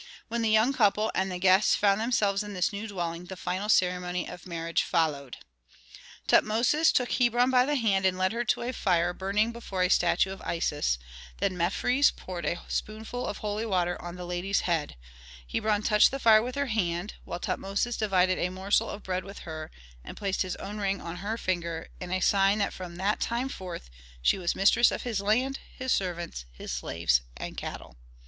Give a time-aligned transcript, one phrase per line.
[0.29, 3.69] When the young couple and the guests found themselves in this new dwelling the final
[3.69, 5.37] ceremony of marriage followed:
[6.27, 9.89] Tutmosis took Hebron by the hand and led her to a fire burning before a
[9.89, 10.97] statue of Isis;
[11.37, 14.95] then Mefres poured a spoonful of holy water on the lady's head;
[15.53, 19.45] Hebron touched the fire with her hand, while Tutmosis divided a morsel of bread with
[19.45, 19.69] her
[20.03, 23.91] and placed his own ring on her finger in sign that from that time forth
[24.19, 27.97] she was mistress of his land, his servants, his slaves and cattle.